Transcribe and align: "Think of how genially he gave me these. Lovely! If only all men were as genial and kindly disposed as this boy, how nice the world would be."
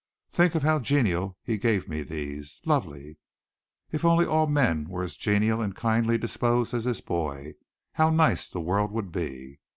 "Think 0.31 0.55
of 0.55 0.63
how 0.63 0.79
genially 0.79 1.33
he 1.43 1.59
gave 1.59 1.87
me 1.87 2.01
these. 2.01 2.59
Lovely! 2.65 3.19
If 3.91 4.03
only 4.03 4.25
all 4.25 4.47
men 4.47 4.89
were 4.89 5.03
as 5.03 5.15
genial 5.15 5.61
and 5.61 5.75
kindly 5.75 6.17
disposed 6.17 6.73
as 6.73 6.85
this 6.85 7.01
boy, 7.01 7.53
how 7.93 8.09
nice 8.09 8.49
the 8.49 8.61
world 8.61 8.89
would 8.91 9.11
be." 9.11 9.59